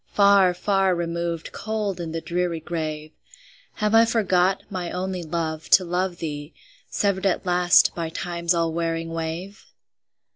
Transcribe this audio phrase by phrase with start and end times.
[0.13, 3.11] Far, far removed, cold in the dreary grave!
[3.73, 6.55] Have I forgot, my only love, to love thee,
[6.89, 9.63] Severed at last by Time's all wearing wave?